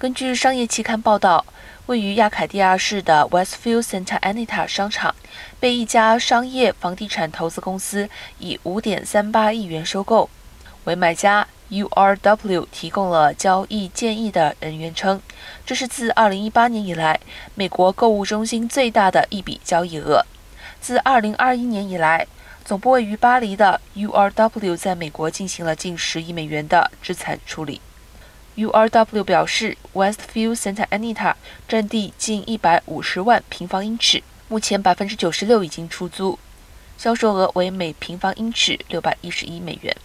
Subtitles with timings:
[0.00, 1.44] 根据商业期刊报道，
[1.84, 5.14] 位于亚凯蒂亚市的 Westfield Santa Anita 商场
[5.60, 8.08] 被一家商业房地产投资公司
[8.38, 10.30] 以5.38亿元收购。
[10.84, 15.20] 为买家 URW 提供了交易建议的人员称，
[15.66, 17.20] 这是自2018年以来
[17.54, 20.24] 美国购物中心最大的一笔交易额。
[20.80, 22.26] 自2021年以来，
[22.64, 27.82] 总部位于巴黎的 URW 在美国进行了近10亿美元的资产处理。
[28.56, 31.34] URW 表示，Westview Santa Anita
[31.68, 36.38] 占地近一百五十万平方英尺，目前百分之九十六已经出租，
[36.98, 39.96] 销售额为每平方英尺六百一十一美元。